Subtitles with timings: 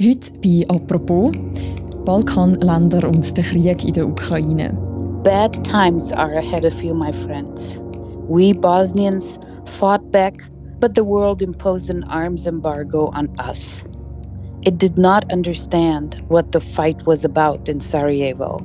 [0.00, 1.32] Heute bei «Apropos»
[2.04, 4.72] Balkanländer und der Krieg in der Ukraine.
[5.24, 7.82] Bad times are ahead of you, my friends.
[8.28, 10.34] We Bosnians fought back,
[10.78, 13.84] but the world imposed an arms embargo on us.
[14.62, 18.58] It did not understand what the fight was about in Sarajevo.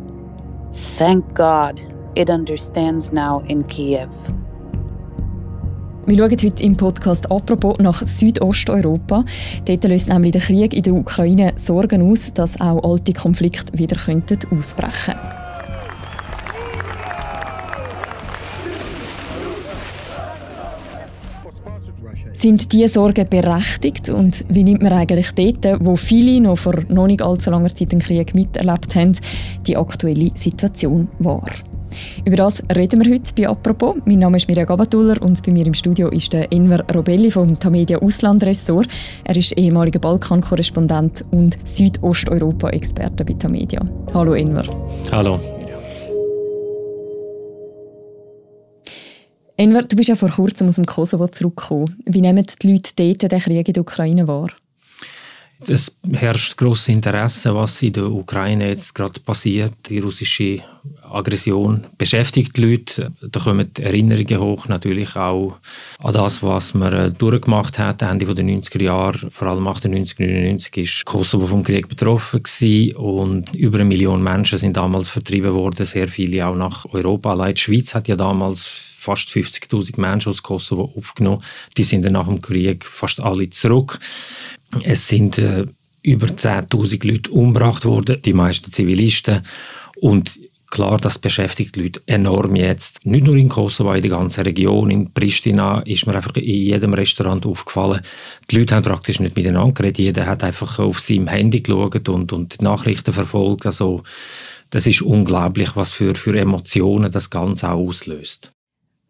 [0.72, 1.82] Thank God
[2.16, 4.12] it understands now in Kiev.
[6.06, 9.24] Wir schauen heute im Podcast «Apropos» nach Südosteuropa.
[9.64, 13.96] Dort löst nämlich der Krieg in der Ukraine Sorgen aus, dass auch alte Konflikte wieder
[14.52, 15.44] ausbrechen könnten.
[22.34, 27.08] Sind diese Sorgen berechtigt und wie nimmt man eigentlich dort, wo viele noch vor noch
[27.08, 29.18] nicht allzu langer Zeit den Krieg miterlebt haben,
[29.66, 31.49] die aktuelle Situation wahr?
[32.26, 33.96] Über das reden wir heute bei «Apropos».
[34.06, 37.60] Mein Name ist Mirja Gabatuller und bei mir im Studio ist der Enver Robelli vom
[37.60, 38.88] Tamedia Auslandressort.
[39.24, 43.82] Er ist ehemaliger Balkan-Korrespondent und Südosteuropa-Experte bei Tamedia.
[44.14, 44.66] Hallo Enver.
[45.12, 45.40] Hallo.
[49.55, 52.02] Enver, du bist ja vor kurzem aus dem Kosovo zurückgekommen.
[52.05, 54.50] Wie nehmen die Leute dort den Krieg in der Ukraine wahr?
[55.68, 59.74] Es herrscht grosses Interesse, was in der Ukraine jetzt gerade passiert.
[59.88, 60.62] Die russische
[61.10, 63.12] Aggression beschäftigt die Leute.
[63.22, 65.58] Da kommen Erinnerungen hoch, natürlich auch
[66.00, 68.02] an das, was man äh, durchgemacht hat.
[68.02, 73.56] Ende der 90er Jahre, vor allem 98, 99, ist Kosovo vom Krieg betroffen gewesen und
[73.56, 77.31] über eine Million Menschen sind damals vertrieben worden, sehr viele auch nach Europa.
[77.31, 78.68] Allein die Schweiz hat ja damals
[79.03, 81.44] fast 50.000 Menschen aus Kosovo aufgenommen.
[81.78, 84.00] Die sind dann nach dem Krieg fast alle zurück.
[84.84, 85.66] Es sind äh,
[86.02, 89.41] über 10.000 Leute umgebracht worden, die meisten Zivilisten.
[89.96, 90.40] Und
[90.74, 93.06] klar, das beschäftigt die Leute enorm jetzt.
[93.06, 94.90] Nicht nur in Kosovo, in der ganzen Region.
[94.90, 98.01] In Pristina ist mir einfach in jedem Restaurant aufgefallen.
[98.50, 100.00] Die Leute haben praktisch nicht miteinander geredet.
[100.00, 103.66] Jeder hat einfach auf seinem Handy geschaut und, und die Nachrichten verfolgt.
[103.66, 104.03] Also,
[104.72, 108.53] das ist unglaublich, was für, für Emotionen das Ganze auch auslöst.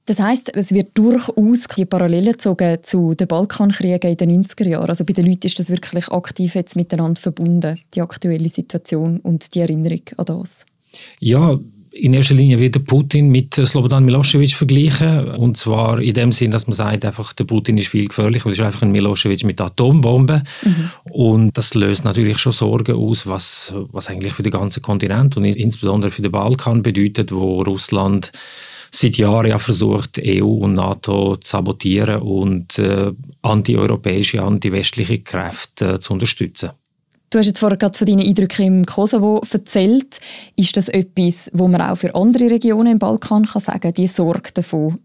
[0.05, 4.89] Das heißt, es wird durchaus die Parallelen gezogen zu den Balkankriegen in den 90er Jahren.
[4.89, 9.55] Also bei den Leuten ist das wirklich aktiv jetzt miteinander verbunden, die aktuelle Situation und
[9.55, 10.65] die Erinnerung an das.
[11.19, 11.57] Ja,
[11.93, 15.27] in erster Linie wird Putin mit Slobodan Milosevic vergleichen.
[15.35, 18.57] Und zwar in dem Sinn, dass man sagt, einfach, der Putin ist viel gefährlicher, das
[18.57, 20.43] ist einfach ein Milosevic mit Atombomben.
[20.63, 20.89] Mhm.
[21.11, 25.45] Und das löst natürlich schon Sorgen aus, was, was eigentlich für den ganzen Kontinent und
[25.45, 28.31] insbesondere für den Balkan bedeutet, wo Russland
[28.93, 33.11] seit Jahren ja versucht, EU und NATO zu sabotieren und äh,
[33.41, 36.71] anti-europäische, anti-westliche Kräfte äh, zu unterstützen.
[37.31, 40.19] Du hast jetzt vorher gerade von deinen Eindrücken im Kosovo erzählt.
[40.55, 44.51] Ist das etwas, wo man auch für andere Regionen im Balkan kann sagen, die Sorge
[44.53, 44.99] davon,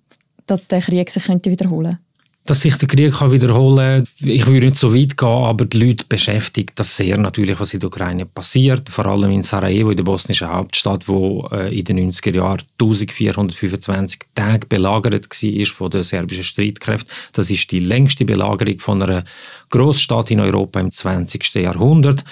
[0.44, 2.07] dass der Krieg sich könnte wiederholen könnte?
[2.48, 4.28] Dass sich der Krieg kann wiederholen kann.
[4.28, 7.80] Ich würde nicht so weit gehen, aber die Leute beschäftigt das sehr natürlich, was in
[7.80, 8.88] der Ukraine passiert.
[8.88, 14.20] Vor allem in Sarajevo, in der bosnischen Hauptstadt, wo äh, in den 90er Jahren 1425
[14.34, 17.10] Tage belagert war von den serbischen Streitkräften.
[17.32, 19.24] Das ist die längste Belagerung von einer
[19.68, 21.54] Großstadt in Europa im 20.
[21.54, 22.24] Jahrhundert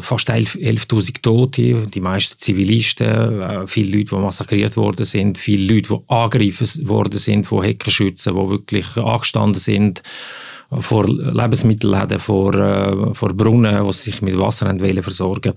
[0.00, 5.88] fast 11.000 Tote, die meisten Zivilisten, äh, viele Leute, die massakriert worden sind, viele Leute,
[5.88, 10.02] die angegriffen worden sind von Heckenschützen, die wirklich angestanden sind
[10.70, 15.54] vor Lebensmittelläden, vor, äh, vor Brunnen, die sich mit Wasser wollen versorgen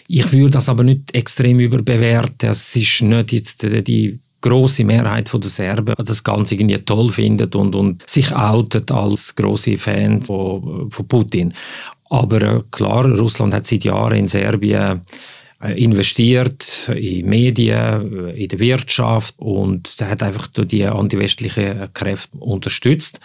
[0.07, 2.49] Ich würde das aber nicht extrem überbewerten.
[2.49, 7.75] Es ist nicht jetzt die große Mehrheit der Serben das Ganze irgendwie toll findet und,
[7.75, 11.53] und sich outet als große Fan von, von Putin.
[12.09, 15.01] Aber äh, klar, Russland hat seit Jahren in Serbien äh,
[15.61, 23.21] investiert in Medien, äh, in der Wirtschaft und hat einfach die antiwestlichen Kräfte unterstützt.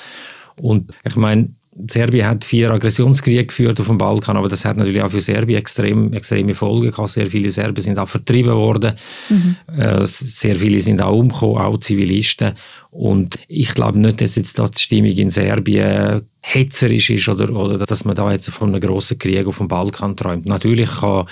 [0.56, 1.50] Und ich meine,
[1.90, 5.58] Serbien hat vier Aggressionskriege geführt auf dem Balkan, aber das hat natürlich auch für Serbien
[5.60, 7.10] extrem, extreme Folgen gehabt.
[7.10, 8.94] Sehr viele Serben sind auch vertrieben worden.
[9.30, 9.56] Mhm.
[9.76, 12.54] Äh, sehr viele sind auch umgekommen, auch Zivilisten.
[12.94, 17.80] Und ich glaube nicht, dass jetzt da die Stimmung in Serbien hetzerisch ist oder, oder
[17.80, 20.46] dass man da jetzt von einem grossen Krieg auf dem Balkan träumt.
[20.46, 21.26] Natürlich kann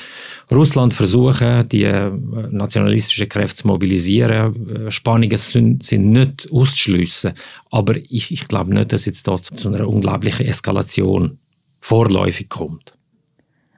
[0.49, 2.09] Russland versuchen, die äh,
[2.49, 4.87] nationalistischen Kräfte zu mobilisieren.
[4.87, 7.33] Äh, Spannungen sind, sind nicht auszuschliessen.
[7.69, 11.37] Aber ich, ich glaube nicht, dass jetzt da zu einer unglaublichen Eskalation
[11.79, 12.93] vorläufig kommt.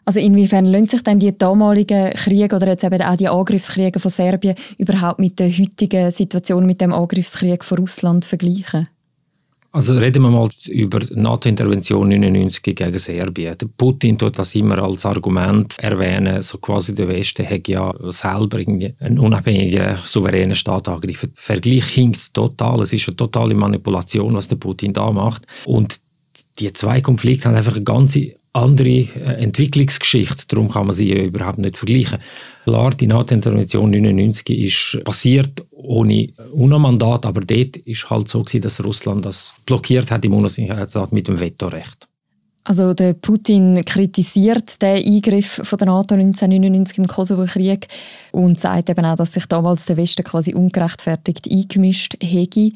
[0.05, 4.11] Also inwiefern lassen sich denn die damaligen Kriege oder jetzt eben auch die Angriffskriege von
[4.11, 8.89] Serbien überhaupt mit der heutigen Situation mit dem Angriffskrieg von Russland vergleichen?
[9.75, 13.57] Also reden wir mal über NATO-Intervention 99 gegen Serbien.
[13.75, 19.17] Putin tut das immer als Argument erwähnen, so quasi der Westen hat ja selber einen
[19.17, 21.33] unabhängigen, souveränen Staat angegriffen.
[21.33, 22.81] Der Vergleich hinkt total.
[22.81, 25.47] Es ist eine totale Manipulation, was der Putin da macht.
[25.65, 25.99] Und
[26.59, 30.45] die zwei Konflikte haben einfach eine ganze andere äh, Entwicklungsgeschichte.
[30.47, 32.19] Darum kann man sie überhaupt nicht vergleichen.
[32.63, 38.83] Klar, die NATO-Intervention 1999 ist passiert ohne UNO-Mandat, aber dort ist halt so gewesen, dass
[38.83, 42.07] Russland das blockiert hat im UNO-Sicherheitsrat mit dem Vetorecht.
[42.65, 47.87] Also der Putin kritisiert den Eingriff von der NATO 1999 im Kosovo-Krieg
[48.31, 52.71] und sagt eben auch, dass sich damals der Westen quasi ungerechtfertigt eingemischt hätte.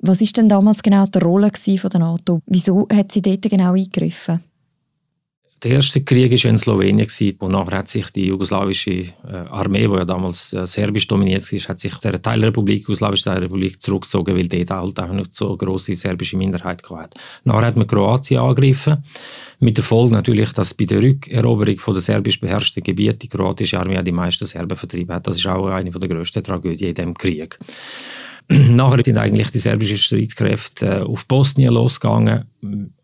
[0.00, 2.40] Was ist denn damals genau die Rolle von der NATO?
[2.46, 4.40] Wieso hat sie dort genau eingegriffen?
[5.62, 7.06] Der erste Krieg war in Slowenien
[7.38, 9.12] und nachher hat sich die jugoslawische äh,
[9.48, 14.34] Armee, die ja damals äh, serbisch dominiert war, hat sich der Teilrepublik, jugoslawische Teilrepublik zurückgezogen,
[14.34, 17.16] weil dort halt auch nicht so eine grosse serbische Minderheit hatte.
[17.44, 19.04] Nachher hat man Kroatien angegriffen,
[19.60, 23.78] mit der Folge natürlich, dass bei der Rückeroberung von der serbisch beherrschten Gebiete die kroatische
[23.78, 25.28] Armee die meisten Serben vertrieben hat.
[25.28, 27.56] Das ist auch eine der grössten Tragödien in diesem Krieg.
[28.48, 32.46] Nachher sind eigentlich die serbischen Streitkräfte äh, auf Bosnien losgegangen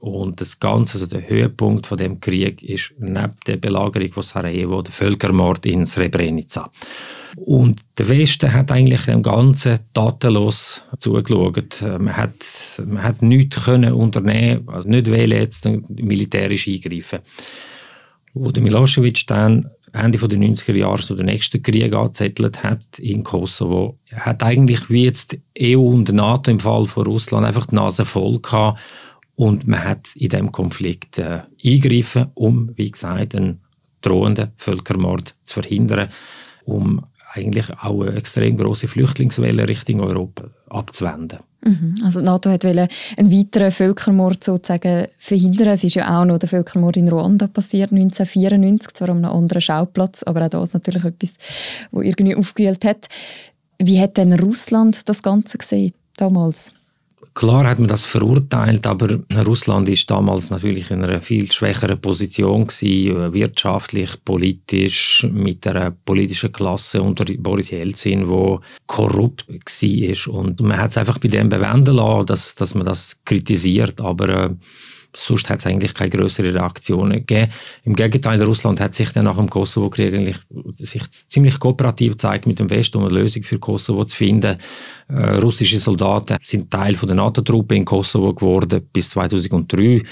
[0.00, 4.82] und das Ganze, also der Höhepunkt von dem Krieg ist neben der Belagerung von Sarajevo
[4.82, 6.70] der Völkermord in Srebrenica.
[7.36, 11.82] Und der Westen hat eigentlich dem Ganzen tatenlos zugeschaut.
[11.82, 17.18] Man hat, man hat nichts können unternehmen, also nicht wählen jetzt militärisch eingreifen.
[18.34, 23.24] Wo der Milosevic dann Ende der 90er Jahre so den nächsten Krieg angezettelt hat in
[23.24, 28.04] Kosovo, hat eigentlich wie jetzt EU und NATO im Fall von Russland einfach die Nase
[28.04, 28.78] voll gehabt
[29.38, 33.60] und man hat in dem Konflikt äh, eingegriffen, um, wie gesagt, einen
[34.00, 36.08] drohenden Völkermord zu verhindern,
[36.64, 41.38] um eigentlich auch eine extrem große Flüchtlingswelle Richtung Europa abzuwenden.
[41.64, 41.94] Mhm.
[42.02, 45.68] Also die NATO wollte einen weiteren Völkermord sozusagen verhindern.
[45.68, 49.60] Es ist ja auch noch der Völkermord in Ruanda passiert, 1994, zwar an einem anderen
[49.60, 51.34] Schauplatz, aber auch das natürlich etwas,
[51.92, 53.06] wo irgendwie aufgewühlt hat.
[53.78, 56.74] Wie hat denn Russland das Ganze gesehen damals?
[57.34, 62.66] Klar hat man das verurteilt, aber Russland ist damals natürlich in einer viel schwächeren Position
[62.66, 70.34] gewesen, wirtschaftlich, politisch, mit einer politischen Klasse unter Boris Jelzin, wo korrupt war.
[70.34, 74.28] Und man hat es einfach bei dem bewenden lassen, dass, dass man das kritisiert, aber
[74.28, 74.50] äh,
[75.14, 77.52] sonst hat es eigentlich keine größere Reaktionen gegeben.
[77.84, 80.36] Im Gegenteil, Russland hat sich dann nach dem Kosovo-Krieg eigentlich
[80.76, 84.56] sich ziemlich kooperativ gezeigt mit dem Westen, um eine Lösung für Kosovo zu finden.
[85.08, 90.02] Äh, russische Soldaten sind Teil von der NATO-Truppe in Kosovo geworden bis 2003.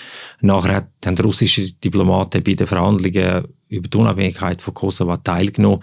[0.41, 5.83] Nachher haben russische Diplomaten bei den Verhandlungen über die Unabhängigkeit von Kosovo teilgenommen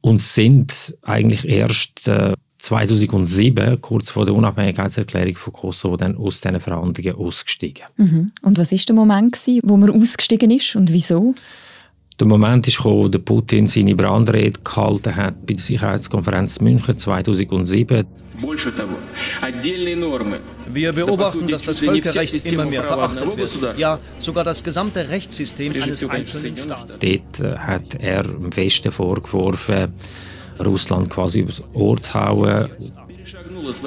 [0.00, 6.60] und sind eigentlich erst äh, 2007, kurz vor der Unabhängigkeitserklärung von Kosovo, dann aus diesen
[6.60, 7.86] Verhandlungen ausgestiegen.
[7.96, 8.30] Mhm.
[8.42, 11.34] Und was war der Moment, gewesen, wo man ausgestiegen ist und wieso?
[12.20, 16.96] Der Moment ist gekommen, wo der Putin seine Brandrede gehalten hat bei der Sicherheitskonferenz München
[16.96, 18.06] 2007.
[20.72, 23.78] Wir beobachten, dass das Völkerrecht immer mehr verachtet wird.
[23.78, 26.98] Ja, sogar das gesamte Rechtssystem eines einzelnen Staates.
[27.00, 29.92] Dort äh, hat er im Westen vorgeworfen,
[30.60, 32.68] Russland quasi übers Ohr zu hauen.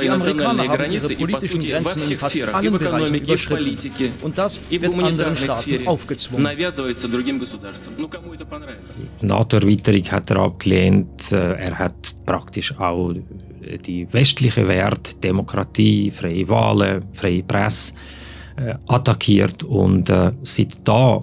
[0.02, 4.14] Die Amerikaner haben ihre politischen Grenzen in fast allen Bereichen überschritten.
[4.22, 6.58] Und das wird anderen Staaten aufgezwungen.
[9.22, 11.32] Die NATO-Erweiterung hat er abgelehnt.
[11.32, 13.14] Er hat praktisch auch
[13.86, 17.94] die westlichen Werte, Demokratie, freie Wahlen, freie Presse,
[18.58, 19.64] äh, attackiert.
[19.64, 21.20] Und äh, seit da,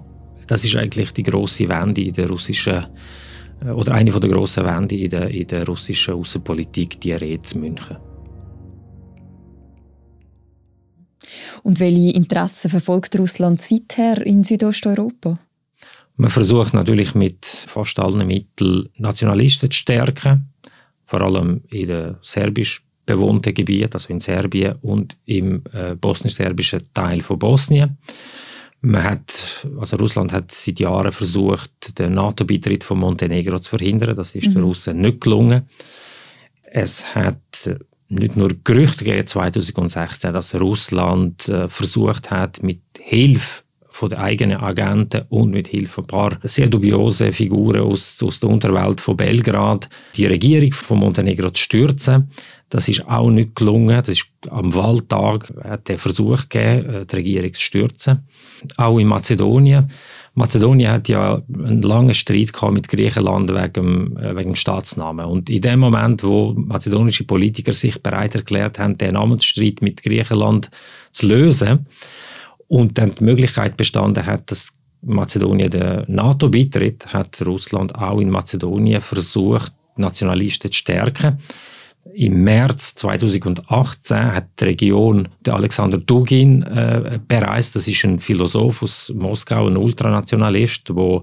[0.47, 2.85] das ist eigentlich die große Wende in der russischen
[3.71, 7.97] oder eine der grossen Wende in der, in der russischen Außenpolitik, die Rede zu München.
[11.63, 15.39] Und welche Interessen verfolgt Russland seither in Südosteuropa?
[16.15, 20.53] Man versucht natürlich mit fast allen Mitteln Nationalisten zu stärken,
[21.05, 27.21] vor allem in den serbisch bewohnten Gebieten, also in Serbien und im äh, bosnisch-serbischen Teil
[27.21, 27.97] von Bosnien.
[28.85, 34.17] Man hat, also Russland hat seit Jahren versucht, den NATO-Beitritt von Montenegro zu verhindern.
[34.17, 34.55] Das ist mhm.
[34.55, 35.69] den Russen nicht gelungen.
[36.63, 37.39] Es hat
[38.09, 43.62] nicht nur Gerüchte gegeben 2016, dass Russland äh, versucht hat, mit Hilfe
[44.03, 48.49] von den eigenen Agenten und mit Hilfe ein paar sehr dubiose Figuren aus, aus der
[48.49, 52.29] Unterwelt von Belgrad die Regierung von Montenegro zu stürzen.
[52.69, 53.95] Das ist auch nicht gelungen.
[53.95, 58.27] Das ist am Wahltag hat der Versuch gegeben, äh, die Regierung zu stürzen.
[58.75, 59.89] Auch in Mazedonien
[60.35, 65.25] Mazedonien hat ja einen langen Streit gehabt mit Griechenland wegen, äh, wegen dem Staatsnamen.
[65.27, 70.71] Und in dem Moment, wo mazedonische Politiker sich bereit erklärt haben, den Namensstreit mit Griechenland
[71.11, 71.85] zu lösen
[72.73, 74.69] und dann die Möglichkeit bestanden hat, dass
[75.03, 81.37] Mazedonien der NATO beitritt, hat Russland auch in Mazedonien versucht, Nationalisten zu stärken.
[82.15, 87.75] Im März 2018 hat die Region der Alexander Dugin äh, bereist.
[87.75, 91.21] Das ist ein Philosoph aus Moskau, ein Ultranationalist, der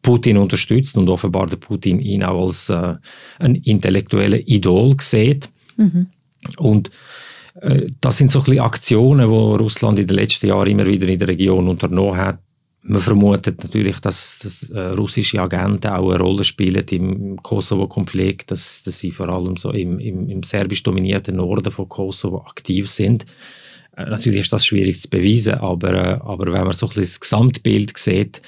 [0.00, 2.94] Putin unterstützt und offenbar der Putin ihn auch als äh,
[3.38, 5.50] ein intellektuelles Idol sieht.
[5.76, 6.06] Mhm.
[6.56, 6.90] Und
[8.00, 11.28] das sind so ein Aktionen, die Russland in den letzten Jahren immer wieder in der
[11.28, 12.38] Region unternommen hat,
[12.88, 18.82] man vermutet natürlich, dass, dass äh, russische Agenten auch eine Rolle spielen im Kosovo-Konflikt, dass,
[18.84, 23.26] dass sie vor allem so im, im, im serbisch dominierten Norden von Kosovo aktiv sind.
[23.96, 27.18] Äh, natürlich ist das schwierig zu beweisen, aber, äh, aber wenn man so ein das
[27.18, 28.40] Gesamtbild sieht,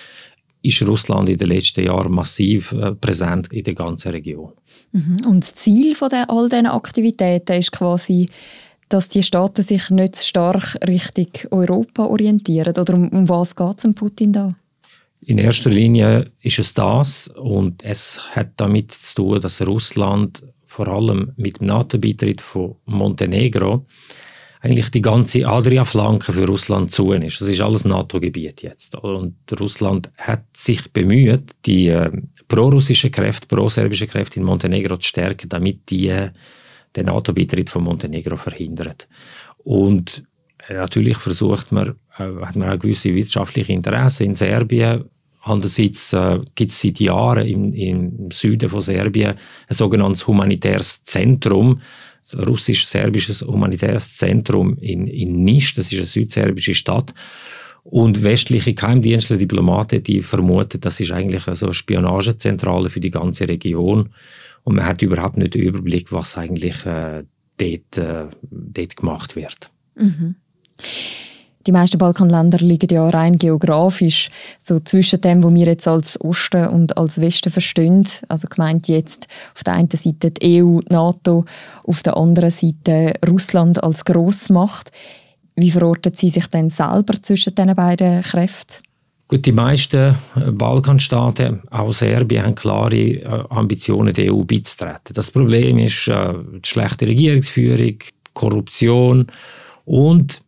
[0.62, 4.52] ist Russland in den letzten Jahren massiv äh, präsent in der ganzen Region.
[4.92, 5.26] Mhm.
[5.26, 8.28] Und das Ziel von der, all diesen Aktivitäten ist quasi
[8.88, 12.74] dass die Staaten sich nicht stark Richtung Europa orientieren?
[12.76, 14.54] Oder um, um was geht es Putin da?
[15.20, 20.88] In erster Linie ist es das und es hat damit zu tun, dass Russland vor
[20.88, 23.84] allem mit dem NATO-Beitritt von Montenegro
[24.60, 27.40] eigentlich die ganze Adria-Flanke für Russland zu ist.
[27.40, 28.94] Das ist alles NATO-Gebiet jetzt.
[28.96, 32.10] Und Russland hat sich bemüht, die äh,
[32.48, 36.30] pro-russischen Kräfte, pro-serbischen Kräfte in Montenegro zu stärken, damit die äh,
[36.96, 39.08] den NATO-Beitritt von Montenegro verhindert.
[39.58, 40.24] Und
[40.68, 45.04] äh, natürlich versucht man, äh, hat man auch gewisse wirtschaftliche Interessen in Serbien.
[45.42, 49.34] Andererseits äh, gibt es seit Jahren im, im, Süden von Serbien
[49.68, 51.80] ein sogenanntes humanitäres Zentrum,
[52.34, 57.14] ein russisch-serbisches humanitäres Zentrum in, in Nisch, das ist eine südserbische Stadt.
[57.84, 63.48] Und westliche Geheimdienstler, Diplomaten, die vermuten, das ist eigentlich so eine Spionagezentrale für die ganze
[63.48, 64.10] Region.
[64.68, 67.24] Und man hat überhaupt nicht den Überblick, was eigentlich äh,
[67.56, 69.70] dort, äh, dort gemacht wird.
[69.94, 70.34] Mhm.
[71.66, 74.28] Die meisten Balkanländer liegen ja rein geografisch
[74.62, 78.06] so zwischen dem, was wir jetzt als Osten und als Westen verstehen.
[78.28, 81.46] Also gemeint jetzt auf der einen Seite die EU, die NATO,
[81.84, 84.90] auf der anderen Seite Russland als Grossmacht.
[85.56, 88.82] Wie verorten Sie sich denn selber zwischen diesen beiden Kräften?
[89.28, 95.12] Gut, die meisten äh, Balkanstaaten, auch Serbien, haben klare äh, Ambitionen, der EU beizutreten.
[95.12, 97.98] Das Problem ist äh, die schlechte Regierungsführung,
[98.32, 99.26] Korruption
[99.84, 100.42] und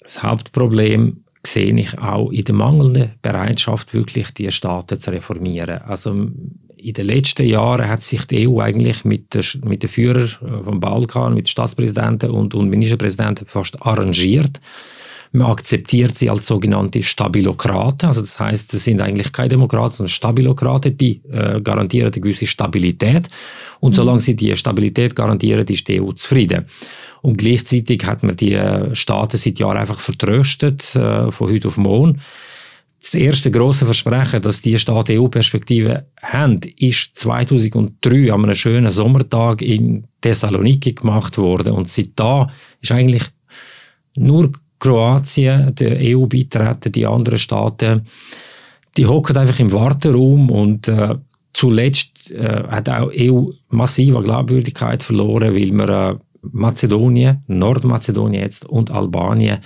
[0.00, 5.80] das Hauptproblem sehe ich auch in der mangelnden Bereitschaft, wirklich die Staaten zu reformieren.
[5.82, 10.28] Also in den letzten Jahren hat sich die EU eigentlich mit, der, mit den Führern
[10.64, 14.60] vom Balkan, mit Staatspräsidenten und, und Ministerpräsidenten fast arrangiert
[15.32, 18.08] man akzeptiert sie als sogenannte Stabilokraten.
[18.08, 22.46] Also das heißt, es sind eigentlich keine Demokraten, sondern Stabilokraten, die äh, garantieren eine gewisse
[22.46, 23.28] Stabilität.
[23.78, 23.94] Und mhm.
[23.94, 26.66] solange sie die Stabilität garantieren, ist die EU zufrieden.
[27.22, 31.76] Und gleichzeitig hat man die äh, Staaten seit Jahren einfach vertröstet, äh, von heute auf
[31.76, 32.20] morgen.
[33.00, 39.62] Das erste große Versprechen, das die Staaten EU-Perspektive haben, ist 2003 an einem schönen Sommertag
[39.62, 41.72] in Thessaloniki gemacht worden.
[41.72, 43.24] Und seit da ist eigentlich
[44.16, 48.06] nur Kroatien der EU beitreten, die anderen Staaten,
[48.96, 51.14] die hocken einfach im Warteraum und äh,
[51.52, 58.64] zuletzt äh, hat auch EU massiv an Glaubwürdigkeit verloren, weil man äh, Mazedonien, Nordmazedonien jetzt
[58.64, 59.58] und Albanien,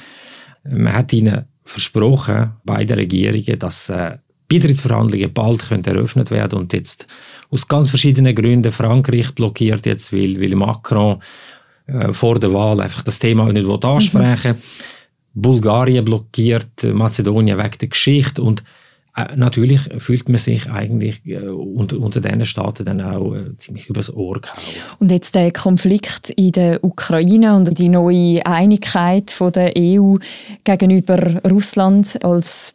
[0.64, 4.18] man hat ihnen versprochen, beide Regierungen, dass äh,
[4.49, 7.06] Beitrittsverhandlungen bald können eröffnet werden und jetzt
[7.50, 11.23] aus ganz verschiedenen Gründen Frankreich blockiert jetzt, weil, weil Macron
[11.87, 14.52] äh, vor der Wahl einfach das Thema nicht ansprechen will.
[14.52, 14.59] Mhm.
[15.34, 18.62] Bulgarien blockiert Mazedonien wegen der Geschichte und
[19.16, 23.88] äh, natürlich fühlt man sich eigentlich äh, unter, unter diesen Staaten dann auch äh, ziemlich
[23.88, 24.58] übers Ohr gehauen.
[24.98, 30.16] Und jetzt der Konflikt in der Ukraine und die neue Einigkeit von der EU
[30.64, 32.74] gegenüber Russland als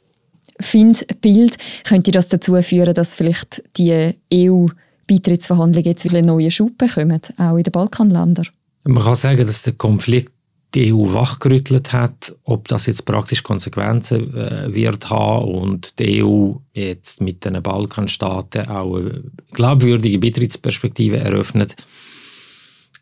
[0.62, 7.58] Findbild, könnte das dazu führen, dass vielleicht die EU-Beitrittsverhandlungen jetzt wieder neue Schub bekommen, auch
[7.58, 8.48] in den Balkanländern?
[8.86, 10.34] Man kann sagen, dass der Konflikt
[10.76, 16.54] die EU wachgerüttelt hat, ob das jetzt praktisch Konsequenzen äh, wird haben und die EU
[16.74, 21.76] jetzt mit den Balkanstaaten auch eine glaubwürdige Beitrittsperspektive eröffnet,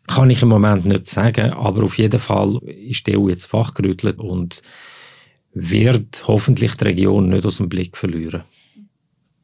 [0.06, 4.18] kann ich im Moment nicht sagen, aber auf jeden Fall ist die EU jetzt wachgerüttelt
[4.18, 4.62] und
[5.52, 8.44] wird hoffentlich die Region nicht aus dem Blick verlieren.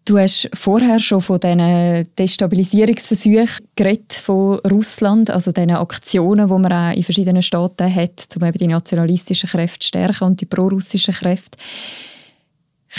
[0.07, 6.73] Du hast vorher schon von diesen Destabilisierungsversuchen geredet von Russland, also diesen Aktionen, die man
[6.73, 11.15] auch in verschiedenen Staaten hat, um eben die nationalistischen Kräfte zu stärken und die prorussischen
[11.15, 11.57] Kräfte.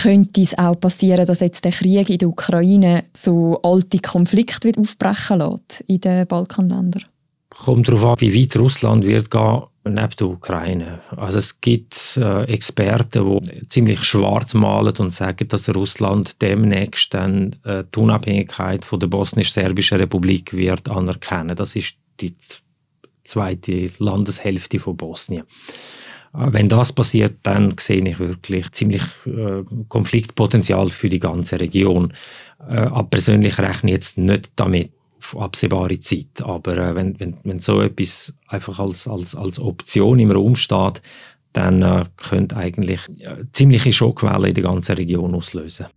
[0.01, 5.39] Könnte es auch passieren, dass jetzt der Krieg in der Ukraine so alte Konflikte aufbrechen
[5.39, 7.05] lässt in den Balkanländern?
[7.49, 10.99] Kommt darauf an, wie weit Russland wird gehen neben der Ukraine.
[11.15, 17.55] Also es gibt äh, Experten, die ziemlich schwarz malen und sagen, dass Russland demnächst dann
[17.63, 21.55] äh, die Unabhängigkeit von der bosnisch-serbischen Republik wird anerkennen.
[21.55, 22.35] Das ist die
[23.23, 25.43] zweite Landeshälfte von Bosnien.
[26.33, 32.13] Äh, wenn das passiert, dann sehe ich wirklich ziemlich äh, Konfliktpotenzial für die ganze Region.
[32.67, 34.91] Äh, aber persönlich rechne ich jetzt nicht damit,
[35.33, 36.41] absehbare Zeit.
[36.41, 41.01] Aber äh, wenn, wenn, wenn so etwas einfach als, als, als Option im Raum steht,
[41.53, 45.87] dann äh, könnte eigentlich äh, ziemliche Schockwelle in der ganzen Region auslösen.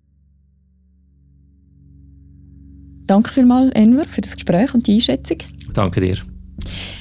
[3.06, 5.38] Danke vielmals, Enver, für das Gespräch und die Einschätzung.
[5.72, 6.18] Danke dir.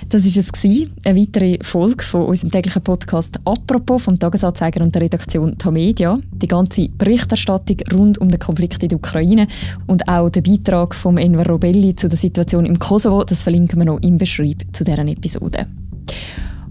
[0.10, 5.02] Das war es, eine weitere Folge von unserem täglichen Podcast «Apropos» vom Tagesanzeiger und der
[5.02, 6.20] Redaktion Tamedia.
[6.32, 9.48] Die ganze Berichterstattung rund um den Konflikt in der Ukraine
[9.86, 13.86] und auch der Beitrag von Enver Robelli zu der Situation im Kosovo, das verlinken wir
[13.86, 15.68] noch im Beschreib zu deren Episode.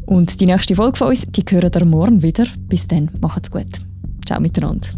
[0.07, 2.47] Und die nächste Folge von uns, die hören ihr morgen wieder.
[2.69, 3.67] Bis dann, macht's gut.
[4.25, 4.89] Ciao miteinander.